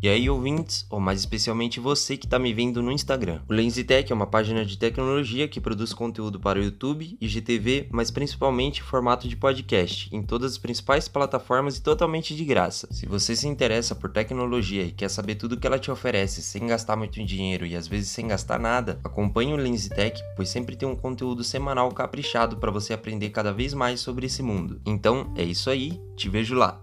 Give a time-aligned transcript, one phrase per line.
[0.00, 3.40] E aí, ouvintes, ou mais especialmente você que está me vendo no Instagram.
[3.48, 8.08] O LensyTech é uma página de tecnologia que produz conteúdo para o YouTube, IGTV, mas
[8.08, 12.86] principalmente em formato de podcast, em todas as principais plataformas e totalmente de graça.
[12.92, 16.68] Se você se interessa por tecnologia e quer saber tudo que ela te oferece sem
[16.68, 20.88] gastar muito dinheiro e às vezes sem gastar nada, acompanhe o LensyTech, pois sempre tem
[20.88, 24.80] um conteúdo semanal caprichado para você aprender cada vez mais sobre esse mundo.
[24.86, 26.80] Então, é isso aí, te vejo lá.